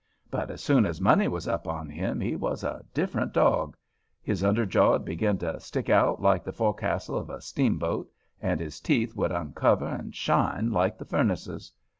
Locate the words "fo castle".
6.51-7.19